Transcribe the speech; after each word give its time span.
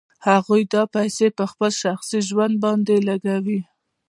هغوی 0.27 0.61
دا 0.73 0.83
پیسې 0.95 1.27
په 1.37 1.43
خپل 1.51 1.71
شخصي 1.81 2.19
ژوند 2.27 2.55
باندې 2.65 2.95
لګوي 3.09 3.59